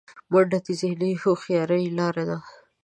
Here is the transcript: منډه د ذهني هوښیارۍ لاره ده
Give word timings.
منډه 0.31 0.59
د 0.65 0.67
ذهني 0.79 1.11
هوښیارۍ 1.21 1.83
لاره 1.97 2.23
ده 2.29 2.37